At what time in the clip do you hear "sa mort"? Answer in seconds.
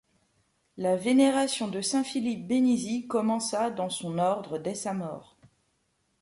4.73-5.37